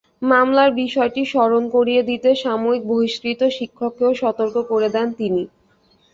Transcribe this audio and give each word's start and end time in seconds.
মামলার 0.23 0.69
বিষয়টি 0.81 1.21
স্মরণ 1.25 1.63
করিয়ে 1.75 2.01
দিয়ে 2.03 2.29
সাময়িক 2.43 2.83
বহিষ্কৃত 2.87 3.41
শিক্ষককেও 3.57 4.11
সতর্ক 4.21 4.55
করে 4.71 4.89
দেন 4.95 5.07
তিনি। 5.19 5.43